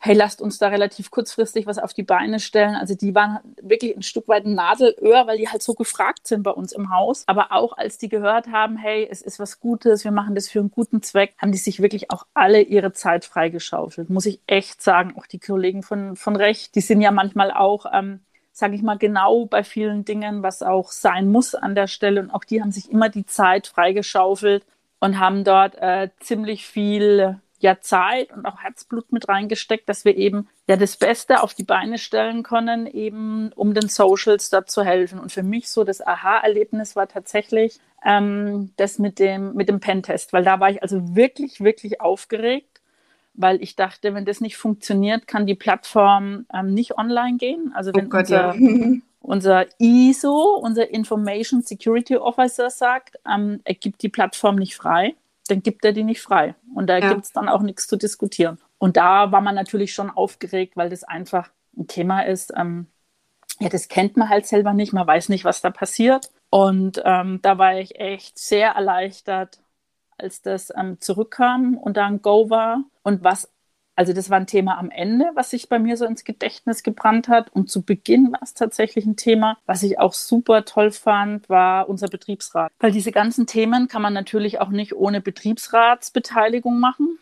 hey, 0.00 0.14
lasst 0.14 0.40
uns 0.40 0.58
da 0.58 0.68
relativ 0.68 1.10
kurzfristig 1.10 1.66
was 1.66 1.78
auf 1.78 1.92
die 1.92 2.04
Beine 2.04 2.38
stellen. 2.38 2.76
Also 2.76 2.94
die 2.94 3.14
waren 3.14 3.40
wirklich 3.60 3.96
ein 3.96 4.02
Stück 4.02 4.28
weit 4.28 4.46
ein 4.46 4.54
Nadelöhr, 4.54 5.26
weil 5.26 5.38
die 5.38 5.48
halt 5.48 5.62
so 5.62 5.74
gefragt 5.74 6.26
sind 6.26 6.44
bei 6.44 6.52
uns 6.52 6.72
im 6.72 6.90
Haus. 6.90 7.24
Aber 7.26 7.52
auch 7.52 7.76
als 7.76 7.98
die 7.98 8.08
gehört 8.08 8.48
haben, 8.48 8.76
hey, 8.76 9.08
es 9.10 9.22
ist 9.22 9.40
was 9.40 9.58
Gutes, 9.58 10.04
wir 10.04 10.12
machen 10.12 10.34
das 10.34 10.48
für 10.48 10.60
einen 10.60 10.70
guten 10.70 11.02
Zweck, 11.02 11.34
haben 11.38 11.52
die 11.52 11.58
sich 11.58 11.82
wirklich 11.82 12.10
auch 12.10 12.26
alle 12.32 12.60
ihre 12.60 12.92
Zeit 12.92 13.24
freigeschaufelt. 13.24 14.08
Muss 14.08 14.26
ich 14.26 14.40
echt 14.46 14.82
sagen, 14.82 15.14
auch 15.18 15.26
die 15.26 15.40
Kollegen 15.40 15.82
von, 15.82 16.14
von 16.14 16.36
Recht, 16.36 16.76
die 16.76 16.80
sind 16.80 17.00
ja 17.00 17.10
manchmal 17.10 17.50
auch 17.50 17.86
ähm, 17.92 18.20
sage 18.58 18.74
ich 18.74 18.82
mal, 18.82 18.98
genau 18.98 19.46
bei 19.46 19.62
vielen 19.62 20.04
Dingen, 20.04 20.42
was 20.42 20.64
auch 20.64 20.90
sein 20.90 21.30
muss 21.30 21.54
an 21.54 21.76
der 21.76 21.86
Stelle. 21.86 22.20
Und 22.20 22.30
auch 22.30 22.42
die 22.42 22.60
haben 22.60 22.72
sich 22.72 22.90
immer 22.90 23.08
die 23.08 23.24
Zeit 23.24 23.68
freigeschaufelt 23.68 24.64
und 24.98 25.20
haben 25.20 25.44
dort 25.44 25.76
äh, 25.76 26.10
ziemlich 26.18 26.66
viel 26.66 27.38
ja 27.60 27.80
Zeit 27.80 28.32
und 28.32 28.46
auch 28.46 28.60
Herzblut 28.60 29.12
mit 29.12 29.28
reingesteckt, 29.28 29.88
dass 29.88 30.04
wir 30.04 30.16
eben 30.16 30.48
ja 30.68 30.76
das 30.76 30.96
Beste 30.96 31.42
auf 31.42 31.54
die 31.54 31.64
Beine 31.64 31.98
stellen 31.98 32.42
können, 32.42 32.86
eben 32.86 33.52
um 33.54 33.74
den 33.74 33.88
Socials 33.88 34.50
da 34.50 34.64
zu 34.66 34.84
helfen. 34.84 35.18
Und 35.18 35.32
für 35.32 35.42
mich 35.42 35.68
so 35.68 35.84
das 35.84 36.04
Aha-Erlebnis 36.04 36.96
war 36.96 37.08
tatsächlich 37.08 37.78
ähm, 38.04 38.70
das 38.76 38.98
mit 38.98 39.18
dem, 39.18 39.54
mit 39.54 39.68
dem 39.68 39.80
Pentest, 39.80 40.32
weil 40.32 40.44
da 40.44 40.60
war 40.60 40.70
ich 40.70 40.82
also 40.82 41.16
wirklich, 41.16 41.60
wirklich 41.60 42.00
aufgeregt, 42.00 42.80
weil 43.34 43.62
ich 43.62 43.76
dachte, 43.76 44.14
wenn 44.14 44.24
das 44.24 44.40
nicht 44.40 44.56
funktioniert, 44.56 45.26
kann 45.26 45.46
die 45.46 45.54
Plattform 45.54 46.46
ähm, 46.52 46.74
nicht 46.74 46.96
online 46.96 47.38
gehen. 47.38 47.72
Also 47.74 47.92
wenn 47.94 48.06
oh 48.06 48.08
Gott, 48.08 48.22
unser, 48.22 48.54
ja. 48.54 48.92
unser 49.20 49.66
ISO, 49.80 50.60
unser 50.62 50.90
Information 50.90 51.62
Security 51.62 52.16
Officer 52.16 52.70
sagt, 52.70 53.18
ähm, 53.28 53.60
er 53.64 53.74
gibt 53.74 54.02
die 54.02 54.08
Plattform 54.08 54.56
nicht 54.56 54.76
frei 54.76 55.14
dann 55.50 55.62
gibt 55.62 55.84
er 55.84 55.92
die 55.92 56.04
nicht 56.04 56.22
frei. 56.22 56.54
Und 56.74 56.88
da 56.88 56.98
ja. 56.98 57.08
gibt 57.08 57.24
es 57.24 57.32
dann 57.32 57.48
auch 57.48 57.62
nichts 57.62 57.86
zu 57.86 57.96
diskutieren. 57.96 58.58
Und 58.78 58.96
da 58.96 59.32
war 59.32 59.40
man 59.40 59.54
natürlich 59.54 59.92
schon 59.92 60.10
aufgeregt, 60.10 60.76
weil 60.76 60.90
das 60.90 61.04
einfach 61.04 61.50
ein 61.76 61.86
Thema 61.86 62.22
ist. 62.22 62.52
Ähm, 62.56 62.86
ja, 63.58 63.68
das 63.68 63.88
kennt 63.88 64.16
man 64.16 64.28
halt 64.28 64.46
selber 64.46 64.72
nicht. 64.72 64.92
Man 64.92 65.06
weiß 65.06 65.28
nicht, 65.28 65.44
was 65.44 65.60
da 65.60 65.70
passiert. 65.70 66.30
Und 66.50 67.02
ähm, 67.04 67.40
da 67.42 67.58
war 67.58 67.78
ich 67.78 67.98
echt 67.98 68.38
sehr 68.38 68.70
erleichtert, 68.70 69.60
als 70.16 70.42
das 70.42 70.72
ähm, 70.76 71.00
zurückkam 71.00 71.76
und 71.76 71.96
da 71.96 72.06
ein 72.06 72.22
Go 72.22 72.50
war. 72.50 72.84
Und 73.02 73.24
was 73.24 73.50
also 73.98 74.12
das 74.12 74.30
war 74.30 74.36
ein 74.36 74.46
Thema 74.46 74.78
am 74.78 74.92
Ende, 74.92 75.32
was 75.34 75.50
sich 75.50 75.68
bei 75.68 75.80
mir 75.80 75.96
so 75.96 76.04
ins 76.04 76.22
Gedächtnis 76.22 76.84
gebrannt 76.84 77.26
hat. 77.26 77.50
Und 77.52 77.68
zu 77.68 77.82
Beginn 77.82 78.30
war 78.30 78.38
es 78.42 78.54
tatsächlich 78.54 79.04
ein 79.06 79.16
Thema, 79.16 79.58
was 79.66 79.82
ich 79.82 79.98
auch 79.98 80.12
super 80.12 80.64
toll 80.64 80.92
fand, 80.92 81.48
war 81.48 81.88
unser 81.88 82.06
Betriebsrat. 82.06 82.70
Weil 82.78 82.92
diese 82.92 83.10
ganzen 83.10 83.48
Themen 83.48 83.88
kann 83.88 84.00
man 84.00 84.12
natürlich 84.12 84.60
auch 84.60 84.68
nicht 84.68 84.94
ohne 84.94 85.20
Betriebsratsbeteiligung 85.20 86.78
machen. 86.78 87.18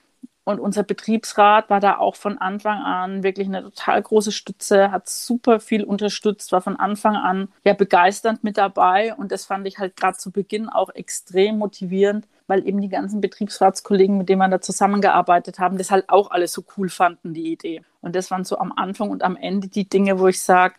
Und 0.47 0.61
unser 0.61 0.85
Betriebsrat 0.85 1.71
war 1.71 1.81
da 1.81 1.99
auch 1.99 2.15
von 2.15 2.39
Anfang 2.39 2.81
an 2.81 3.25
wirklich 3.25 3.49
eine 3.49 3.65
total 3.65 4.01
große 4.01 4.31
Stütze, 4.31 4.93
hat 4.93 5.09
super 5.09 5.59
viel 5.59 5.83
unterstützt, 5.83 6.53
war 6.53 6.61
von 6.61 6.77
Anfang 6.77 7.17
an 7.17 7.49
ja 7.65 7.75
begeisternd 7.75 8.45
mit 8.45 8.57
dabei. 8.57 9.13
Und 9.17 9.33
das 9.33 9.45
fand 9.45 9.67
ich 9.67 9.81
halt 9.81 9.97
gerade 9.97 10.17
zu 10.17 10.31
Beginn 10.31 10.69
auch 10.69 10.91
extrem 10.95 11.59
motivierend, 11.59 12.29
weil 12.47 12.65
eben 12.65 12.81
die 12.81 12.89
ganzen 12.89 13.21
Betriebsratskollegen, 13.21 14.19
mit 14.19 14.29
denen 14.29 14.39
wir 14.39 14.47
da 14.49 14.61
zusammengearbeitet 14.61 15.59
haben, 15.59 15.79
das 15.79 15.91
halt 15.91 16.09
auch 16.09 16.31
alles 16.31 16.53
so 16.53 16.63
cool 16.77 16.91
fanden, 16.91 17.35
die 17.35 17.51
Idee. 17.51 17.83
Und 18.01 18.15
das 18.15 18.31
waren 18.31 18.45
so 18.45 18.57
am 18.59 18.73
Anfang 18.77 19.11
und 19.11 19.25
am 19.25 19.35
Ende 19.35 19.67
die 19.67 19.89
Dinge, 19.89 20.21
wo 20.21 20.29
ich 20.29 20.41
sage, 20.41 20.77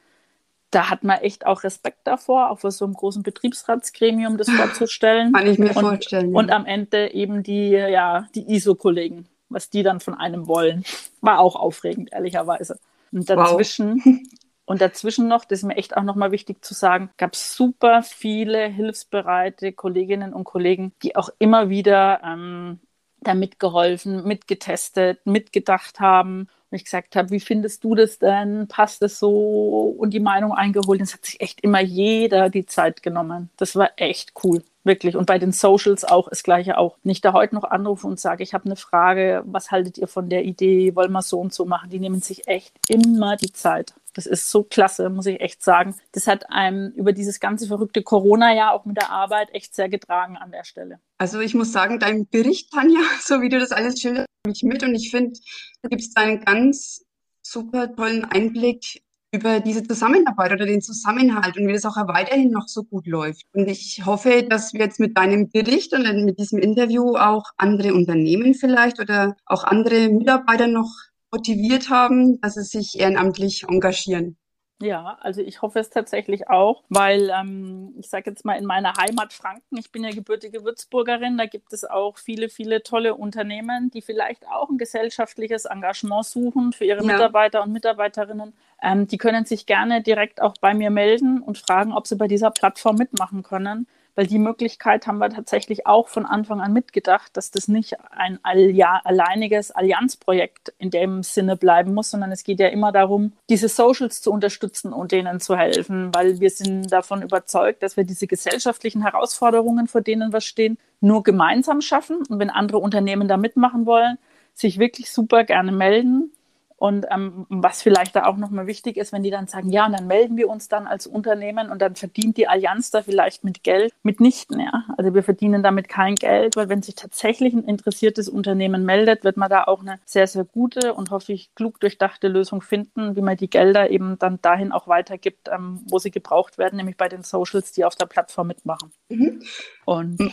da 0.71 0.89
hat 0.89 1.03
man 1.03 1.19
echt 1.19 1.45
auch 1.45 1.65
Respekt 1.65 2.07
davor, 2.07 2.51
auch 2.51 2.59
für 2.59 2.71
so 2.71 2.85
einem 2.85 2.93
großen 2.93 3.21
Betriebsratsgremium 3.21 4.37
das 4.37 4.49
vorzustellen. 4.49 5.33
Kann 5.33 5.47
ich 5.47 5.59
mir 5.59 5.75
und, 5.75 5.81
vorstellen. 5.81 6.31
Ja. 6.31 6.37
Und 6.37 6.51
am 6.51 6.65
Ende 6.65 7.13
eben 7.13 7.43
die, 7.43 7.71
ja, 7.71 8.27
die 8.33 8.49
ISO-Kollegen, 8.53 9.27
was 9.49 9.69
die 9.69 9.83
dann 9.83 9.99
von 9.99 10.13
einem 10.13 10.47
wollen. 10.47 10.83
War 11.21 11.39
auch 11.39 11.55
aufregend, 11.55 12.11
ehrlicherweise. 12.11 12.79
Und 13.11 13.29
dazwischen 13.29 14.01
wow. 14.03 14.17
Und 14.69 14.81
dazwischen 14.81 15.29
noch, 15.29 15.45
das 15.45 15.59
ist 15.59 15.63
mir 15.63 15.77
echt 15.77 15.95
auch 15.95 16.03
nochmal 16.03 16.33
wichtig 16.33 16.63
zu 16.63 16.73
sagen, 16.73 17.09
gab 17.15 17.33
es 17.33 17.55
super 17.55 18.03
viele 18.03 18.67
hilfsbereite 18.67 19.71
Kolleginnen 19.71 20.33
und 20.33 20.43
Kollegen, 20.43 20.91
die 21.03 21.15
auch 21.15 21.29
immer 21.39 21.69
wieder 21.69 22.19
ähm, 22.21 22.81
da 23.21 23.33
mitgeholfen, 23.33 24.27
mitgetestet, 24.27 25.25
mitgedacht 25.25 26.01
haben. 26.01 26.49
Und 26.69 26.75
ich 26.75 26.83
gesagt 26.83 27.15
habe, 27.15 27.29
wie 27.29 27.39
findest 27.39 27.85
du 27.85 27.95
das 27.95 28.19
denn? 28.19 28.67
Passt 28.67 29.01
es 29.03 29.19
so? 29.19 29.95
Und 29.97 30.09
die 30.09 30.19
Meinung 30.19 30.51
eingeholt. 30.51 30.99
Es 30.99 31.13
hat 31.13 31.23
sich 31.23 31.39
echt 31.39 31.61
immer 31.61 31.79
jeder 31.79 32.49
die 32.49 32.65
Zeit 32.65 33.01
genommen. 33.01 33.49
Das 33.55 33.77
war 33.77 33.91
echt 33.95 34.33
cool. 34.43 34.63
Wirklich. 34.87 35.17
Und 35.17 35.25
bei 35.25 35.37
den 35.37 35.51
Socials 35.51 36.05
auch 36.05 36.29
das 36.29 36.43
Gleiche 36.43 36.77
auch. 36.77 36.97
Nicht 37.03 37.25
da 37.25 37.33
heute 37.33 37.55
noch 37.55 37.65
anrufen 37.65 38.09
und 38.09 38.21
sage, 38.21 38.41
ich 38.41 38.53
habe 38.53 38.65
eine 38.65 38.77
Frage, 38.77 39.43
was 39.45 39.69
haltet 39.69 39.97
ihr 39.97 40.07
von 40.07 40.29
der 40.29 40.45
Idee? 40.45 40.95
Wollen 40.95 41.11
wir 41.11 41.21
so 41.21 41.41
und 41.41 41.53
so 41.53 41.65
machen? 41.65 41.89
Die 41.89 41.99
nehmen 41.99 42.21
sich 42.21 42.47
echt 42.47 42.73
immer 42.87 43.35
die 43.35 43.51
Zeit. 43.51 43.93
Das 44.13 44.25
ist 44.25 44.49
so 44.49 44.63
klasse, 44.63 45.09
muss 45.09 45.25
ich 45.25 45.41
echt 45.41 45.61
sagen. 45.61 45.93
Das 46.13 46.25
hat 46.25 46.49
einem 46.49 46.91
über 46.91 47.11
dieses 47.11 47.41
ganze 47.41 47.67
verrückte 47.67 48.01
Corona-Jahr 48.01 48.71
auch 48.71 48.85
mit 48.85 48.95
der 48.95 49.09
Arbeit 49.09 49.53
echt 49.53 49.75
sehr 49.75 49.89
getragen 49.89 50.37
an 50.37 50.51
der 50.51 50.63
Stelle. 50.63 51.01
Also 51.17 51.41
ich 51.41 51.53
muss 51.53 51.73
sagen, 51.73 51.99
dein 51.99 52.25
Bericht, 52.25 52.71
Tanja, 52.71 53.01
so 53.21 53.41
wie 53.41 53.49
du 53.49 53.59
das 53.59 53.73
alles 53.73 53.99
schilderst, 53.99 54.29
mich 54.45 54.63
mit 54.63 54.83
und 54.83 54.95
ich 54.95 55.11
finde, 55.11 55.37
da 55.81 55.89
gibt 55.89 56.01
es 56.01 56.15
einen 56.15 56.39
ganz 56.45 57.05
super 57.41 57.93
tollen 57.93 58.23
Einblick 58.23 59.03
über 59.31 59.59
diese 59.59 59.83
Zusammenarbeit 59.83 60.53
oder 60.53 60.65
den 60.65 60.81
Zusammenhalt 60.81 61.57
und 61.57 61.67
wie 61.67 61.73
das 61.73 61.85
auch 61.85 61.95
weiterhin 62.07 62.51
noch 62.51 62.67
so 62.67 62.83
gut 62.83 63.07
läuft. 63.07 63.45
Und 63.53 63.67
ich 63.67 64.03
hoffe, 64.05 64.43
dass 64.49 64.73
wir 64.73 64.81
jetzt 64.81 64.99
mit 64.99 65.17
deinem 65.17 65.49
Bericht 65.49 65.93
und 65.93 66.25
mit 66.25 66.39
diesem 66.39 66.59
Interview 66.59 67.15
auch 67.15 67.51
andere 67.57 67.93
Unternehmen 67.93 68.53
vielleicht 68.53 68.99
oder 68.99 69.35
auch 69.45 69.63
andere 69.63 70.09
Mitarbeiter 70.09 70.67
noch 70.67 70.91
motiviert 71.31 71.89
haben, 71.89 72.39
dass 72.41 72.53
sie 72.55 72.63
sich 72.63 72.99
ehrenamtlich 72.99 73.65
engagieren. 73.67 74.37
Ja, 74.79 75.17
also 75.21 75.41
ich 75.41 75.63
hoffe 75.63 75.79
es 75.79 75.89
tatsächlich 75.89 76.49
auch, 76.49 76.83
weil 76.89 77.31
ähm, 77.31 77.95
ich 77.97 78.09
sage 78.09 78.29
jetzt 78.29 78.45
mal 78.45 78.53
in 78.53 78.65
meiner 78.65 78.93
Heimat 78.95 79.33
Franken, 79.33 79.77
ich 79.77 79.91
bin 79.91 80.03
ja 80.03 80.11
gebürtige 80.11 80.63
Würzburgerin, 80.63 81.35
da 81.35 81.47
gibt 81.47 81.73
es 81.73 81.83
auch 81.83 82.19
viele, 82.19 82.47
viele 82.47 82.83
tolle 82.83 83.15
Unternehmen, 83.15 83.89
die 83.89 84.03
vielleicht 84.03 84.47
auch 84.47 84.69
ein 84.69 84.77
gesellschaftliches 84.77 85.65
Engagement 85.65 86.25
suchen 86.25 86.73
für 86.73 86.85
ihre 86.85 87.03
ja. 87.03 87.11
Mitarbeiter 87.11 87.63
und 87.63 87.73
Mitarbeiterinnen. 87.73 88.53
Ähm, 88.81 89.07
die 89.07 89.17
können 89.17 89.45
sich 89.45 89.65
gerne 89.65 90.01
direkt 90.01 90.41
auch 90.41 90.55
bei 90.59 90.73
mir 90.73 90.89
melden 90.89 91.41
und 91.41 91.57
fragen, 91.57 91.93
ob 91.93 92.07
sie 92.07 92.15
bei 92.15 92.27
dieser 92.27 92.51
Plattform 92.51 92.97
mitmachen 92.97 93.43
können 93.43 93.87
weil 94.17 94.25
die 94.25 94.39
Möglichkeit 94.39 95.05
haben 95.05 95.19
wir 95.19 95.29
tatsächlich 95.29 95.85
auch 95.85 96.07
von 96.07 96.25
Anfang 96.25 96.59
an 96.59 96.73
mitgedacht, 96.73 97.37
dass 97.37 97.51
das 97.51 97.67
nicht 97.67 97.97
ein 98.09 98.39
alleiniges 98.43 99.69
Allianzprojekt 99.69 100.73
in 100.79 100.89
dem 100.89 101.21
Sinne 101.21 101.55
bleiben 101.55 101.93
muss, 101.93 102.09
sondern 102.09 102.31
es 102.31 102.43
geht 102.43 102.59
ja 102.59 102.67
immer 102.67 102.91
darum, 102.91 103.33
diese 103.47 103.69
Socials 103.69 104.23
zu 104.23 104.31
unterstützen 104.31 104.91
und 104.91 105.11
denen 105.11 105.39
zu 105.39 105.55
helfen, 105.55 106.11
weil 106.15 106.39
wir 106.39 106.49
sind 106.49 106.91
davon 106.91 107.21
überzeugt, 107.21 107.83
dass 107.83 107.95
wir 107.95 108.05
diese 108.05 108.25
gesellschaftlichen 108.25 109.03
Herausforderungen, 109.03 109.87
vor 109.87 110.01
denen 110.01 110.33
wir 110.33 110.41
stehen, 110.41 110.79
nur 110.99 111.21
gemeinsam 111.21 111.81
schaffen. 111.81 112.23
Und 112.27 112.39
wenn 112.39 112.49
andere 112.49 112.79
Unternehmen 112.79 113.27
da 113.27 113.37
mitmachen 113.37 113.85
wollen, 113.85 114.17
sich 114.55 114.79
wirklich 114.79 115.11
super 115.11 115.43
gerne 115.43 115.71
melden 115.71 116.31
und 116.79 117.07
ähm, 117.09 117.47
was 117.49 117.81
vielleicht 117.81 118.15
da 118.15 118.25
auch 118.25 118.37
nochmal 118.37 118.67
wichtig 118.67 118.97
ist, 118.97 119.11
wenn 119.11 119.23
die 119.23 119.31
dann 119.31 119.47
sagen, 119.47 119.71
ja, 119.71 119.87
und 119.87 119.93
dann 119.93 120.05
melden 120.05 120.37
wir 120.37 120.47
uns 120.47 120.69
dann 120.69 120.85
als 120.85 121.07
Unternehmen 121.07 121.71
und 121.71 121.81
dann 121.81 121.95
verdient 121.95 122.37
die 122.37 122.47
Allianz 122.47 122.91
da 122.91 123.01
vielleicht 123.01 123.43
mit 123.43 123.63
Geld, 123.63 123.93
mitnichten, 124.03 124.59
ja. 124.59 124.83
Also 124.95 125.15
wir 125.15 125.23
verdienen 125.23 125.63
damit 125.63 125.89
kein 125.89 126.13
Geld, 126.13 126.55
weil 126.55 126.69
wenn 126.69 126.83
sich 126.83 126.93
tatsächlich 126.93 127.53
ein 127.53 127.63
interessiertes 127.63 128.29
Unternehmen 128.29 128.85
meldet, 128.85 129.23
wird 129.23 129.37
man 129.37 129.49
da 129.49 129.63
auch 129.63 129.81
eine 129.81 129.99
sehr, 130.05 130.27
sehr 130.27 130.43
gute 130.43 130.93
und 130.93 131.09
hoffe 131.09 131.33
ich 131.33 131.53
klug 131.55 131.79
durchdachte 131.79 132.27
Lösung 132.27 132.61
finden, 132.61 133.15
wie 133.15 133.21
man 133.21 133.37
die 133.37 133.49
Gelder 133.49 133.89
eben 133.89 134.19
dann 134.19 134.39
dahin 134.43 134.71
auch 134.71 134.87
weitergibt, 134.87 135.49
ähm, 135.51 135.81
wo 135.89 135.97
sie 135.97 136.11
gebraucht 136.11 136.59
werden, 136.59 136.77
nämlich 136.77 136.95
bei 136.95 137.09
den 137.09 137.23
Socials, 137.23 137.71
die 137.71 137.85
auf 137.85 137.95
der 137.95 138.05
Plattform 138.05 138.47
mitmachen. 138.47 138.91
Mhm. 139.09 139.41
Und 139.85 140.19
mhm. 140.19 140.31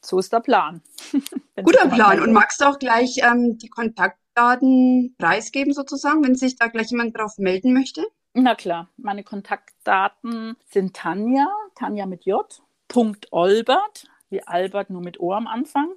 so 0.00 0.18
ist 0.18 0.32
der 0.32 0.40
Plan. 0.40 0.82
Guter 1.62 1.88
Plan. 1.88 2.20
Und 2.20 2.32
magst 2.32 2.60
du 2.60 2.64
auch 2.64 2.80
gleich 2.80 3.18
ähm, 3.22 3.58
die 3.58 3.68
Kontakt 3.68 4.18
Kontaktdaten 4.38 5.16
preisgeben 5.18 5.72
sozusagen, 5.72 6.24
wenn 6.24 6.36
sich 6.36 6.56
da 6.56 6.68
gleich 6.68 6.90
jemand 6.90 7.16
drauf 7.16 7.38
melden 7.38 7.72
möchte? 7.72 8.06
Na 8.34 8.54
klar, 8.54 8.88
meine 8.96 9.24
Kontaktdaten 9.24 10.54
sind 10.70 10.94
Tanja, 10.94 11.48
Tanja 11.74 12.06
mit 12.06 12.24
J, 12.24 12.46
Punkt 12.86 13.32
Olbert, 13.32 14.04
wie 14.30 14.44
Albert 14.44 14.90
nur 14.90 15.02
mit 15.02 15.18
O 15.18 15.32
am 15.32 15.48
Anfang, 15.48 15.88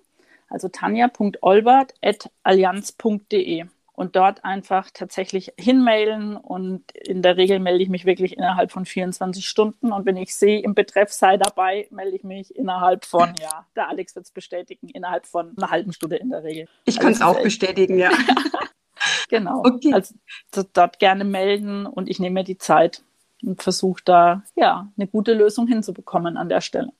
also 0.49 0.69
tanja.olbert.allianz.de 0.69 3.65
und 4.01 4.15
dort 4.15 4.43
einfach 4.43 4.89
tatsächlich 4.91 5.53
hinmailen 5.59 6.35
und 6.35 6.91
in 6.93 7.21
der 7.21 7.37
Regel 7.37 7.59
melde 7.59 7.83
ich 7.83 7.89
mich 7.89 8.03
wirklich 8.03 8.35
innerhalb 8.35 8.71
von 8.71 8.83
24 8.83 9.47
Stunden 9.47 9.91
und 9.91 10.07
wenn 10.07 10.17
ich 10.17 10.35
sehe 10.35 10.59
im 10.63 10.73
Betreff 10.73 11.11
sei 11.11 11.37
dabei, 11.37 11.87
melde 11.91 12.15
ich 12.15 12.23
mich 12.23 12.55
innerhalb 12.55 13.05
von, 13.05 13.35
ja, 13.39 13.67
der 13.75 13.89
Alex 13.89 14.15
wird 14.15 14.25
es 14.25 14.31
bestätigen, 14.31 14.89
innerhalb 14.89 15.27
von 15.27 15.55
einer 15.55 15.69
halben 15.69 15.93
Stunde 15.93 16.15
in 16.15 16.31
der 16.31 16.43
Regel. 16.43 16.67
Ich 16.85 16.97
kann 16.97 17.11
es 17.11 17.21
also, 17.21 17.37
auch 17.37 17.43
bestätigen, 17.43 17.99
ja. 17.99 18.09
genau. 19.29 19.59
Okay. 19.63 19.93
Also 19.93 20.15
dort 20.73 20.97
gerne 20.97 21.23
melden 21.23 21.85
und 21.85 22.09
ich 22.09 22.19
nehme 22.19 22.39
mir 22.39 22.43
die 22.43 22.57
Zeit 22.57 23.03
und 23.43 23.61
versuche 23.61 24.01
da 24.03 24.41
ja 24.55 24.91
eine 24.97 25.05
gute 25.05 25.35
Lösung 25.35 25.67
hinzubekommen 25.67 26.37
an 26.37 26.49
der 26.49 26.61
Stelle. 26.61 26.91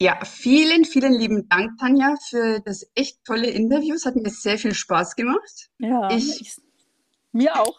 Ja, 0.00 0.18
vielen, 0.24 0.84
vielen 0.84 1.12
lieben 1.12 1.48
Dank, 1.48 1.78
Tanja, 1.78 2.16
für 2.28 2.60
das 2.60 2.84
echt 2.94 3.24
tolle 3.24 3.50
Interview. 3.50 3.94
Es 3.94 4.04
hat 4.04 4.16
mir 4.16 4.30
sehr 4.30 4.58
viel 4.58 4.74
Spaß 4.74 5.14
gemacht. 5.14 5.70
Ja, 5.78 6.10
ich, 6.10 6.40
ich 6.40 6.56
mir 7.32 7.60
auch. 7.60 7.78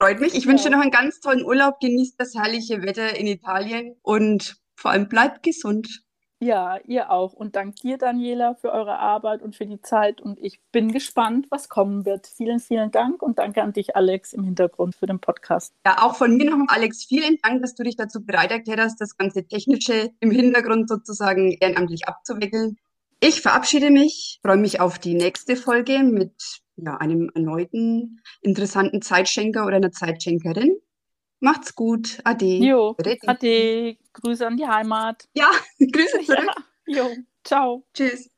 Freut 0.00 0.20
mich. 0.20 0.34
Ich 0.34 0.44
ja. 0.44 0.50
wünsche 0.50 0.64
dir 0.64 0.70
noch 0.70 0.80
einen 0.80 0.90
ganz 0.90 1.20
tollen 1.20 1.44
Urlaub. 1.44 1.80
Genießt 1.80 2.14
das 2.18 2.34
herrliche 2.34 2.82
Wetter 2.82 3.16
in 3.16 3.26
Italien 3.26 3.96
und 4.02 4.56
vor 4.76 4.92
allem 4.92 5.08
bleibt 5.08 5.42
gesund. 5.42 6.02
Ja, 6.40 6.78
ihr 6.86 7.10
auch. 7.10 7.32
Und 7.32 7.56
dank 7.56 7.76
dir, 7.76 7.98
Daniela, 7.98 8.54
für 8.54 8.70
eure 8.70 9.00
Arbeit 9.00 9.42
und 9.42 9.56
für 9.56 9.66
die 9.66 9.80
Zeit. 9.80 10.20
Und 10.20 10.38
ich 10.38 10.60
bin 10.70 10.92
gespannt, 10.92 11.46
was 11.50 11.68
kommen 11.68 12.04
wird. 12.04 12.28
Vielen, 12.28 12.60
vielen 12.60 12.92
Dank 12.92 13.22
und 13.22 13.40
danke 13.40 13.62
an 13.62 13.72
dich, 13.72 13.96
Alex, 13.96 14.32
im 14.34 14.44
Hintergrund 14.44 14.94
für 14.94 15.06
den 15.06 15.18
Podcast. 15.18 15.74
Ja, 15.84 16.02
auch 16.02 16.14
von 16.14 16.36
mir 16.36 16.48
noch, 16.48 16.64
Alex, 16.68 17.04
vielen 17.04 17.38
Dank, 17.42 17.60
dass 17.62 17.74
du 17.74 17.82
dich 17.82 17.96
dazu 17.96 18.24
bereit 18.24 18.52
erklärt 18.52 18.78
hast, 18.78 19.00
das 19.00 19.16
ganze 19.16 19.48
Technische 19.48 20.10
im 20.20 20.30
Hintergrund 20.30 20.88
sozusagen 20.88 21.50
ehrenamtlich 21.60 22.06
abzuwickeln. 22.06 22.76
Ich 23.20 23.40
verabschiede 23.40 23.90
mich, 23.90 24.38
freue 24.42 24.58
mich 24.58 24.80
auf 24.80 25.00
die 25.00 25.14
nächste 25.14 25.56
Folge 25.56 26.04
mit 26.04 26.60
ja, 26.76 26.96
einem 26.98 27.32
erneuten 27.34 28.20
interessanten 28.42 29.02
Zeitschenker 29.02 29.66
oder 29.66 29.76
einer 29.76 29.90
Zeitschenkerin. 29.90 30.76
Macht's 31.40 31.74
gut. 31.74 32.18
Ade. 32.24 32.58
Jo, 32.58 32.96
ade. 33.26 33.96
Grüße 34.12 34.46
an 34.46 34.56
die 34.56 34.66
Heimat. 34.66 35.28
Ja, 35.34 35.50
Grüße 35.78 36.20
zurück. 36.24 36.50
Ja. 36.86 37.04
Jo, 37.04 37.16
ciao. 37.44 37.84
Tschüss. 37.94 38.30